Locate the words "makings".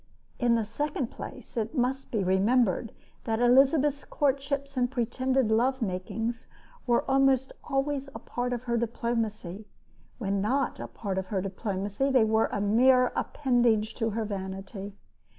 5.79-6.47